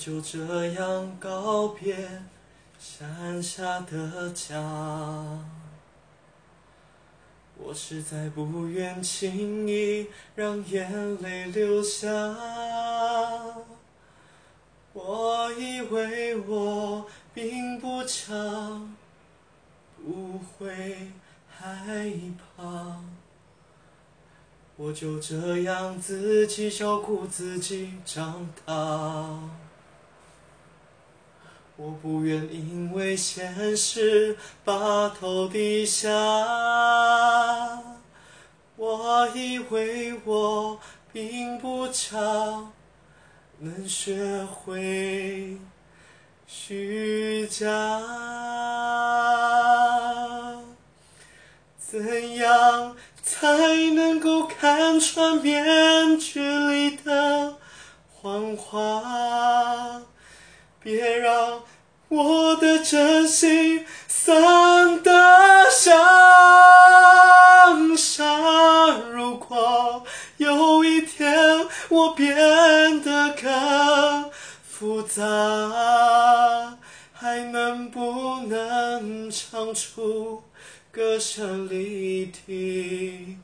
[0.00, 1.94] 就这样告别
[2.78, 4.58] 山下的家。
[7.58, 12.08] 我实在不愿轻易让眼泪流下。
[14.94, 17.04] 我以为我
[17.34, 18.96] 并不强，
[20.02, 21.12] 不会
[21.46, 22.10] 害
[22.56, 23.02] 怕。
[24.76, 29.38] 我就这样自己照顾自己长大。
[31.82, 36.10] 我不愿因为现实把头低下。
[38.76, 40.78] 我以为我
[41.10, 42.70] 并不差，
[43.60, 45.56] 能学会
[46.46, 47.66] 虚假。
[51.78, 52.94] 怎样？
[53.22, 53.46] 才
[53.94, 57.56] 能够看穿面具里的
[58.12, 60.02] 谎话，
[60.82, 61.39] 别让
[62.10, 65.96] 我的真心散得像
[67.96, 68.26] 沙。
[69.12, 70.04] 如果
[70.36, 71.32] 有一天
[71.88, 74.30] 我变得更
[74.62, 75.22] 复杂，
[77.12, 80.42] 还能不能唱出？
[80.92, 83.36] 歌声里的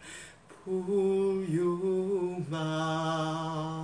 [0.48, 1.62] 普悠
[2.50, 3.75] 玛，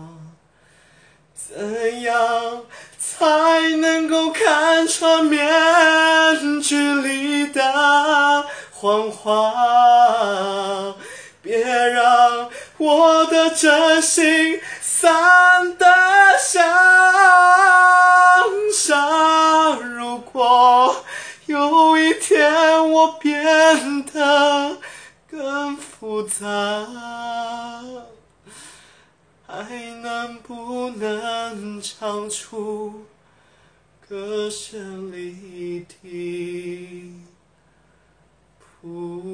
[4.87, 10.95] 穿面具里的谎话？
[11.41, 15.87] 别让我的真心散得
[16.39, 16.63] 像
[18.73, 19.77] 沙。
[19.81, 21.05] 如果。
[21.47, 24.79] 有一天我变得
[25.31, 26.47] 更复杂，
[29.47, 29.65] 还
[30.01, 33.05] 能不能唱出
[34.13, 37.15] 歌声里的
[38.83, 39.32] 谱？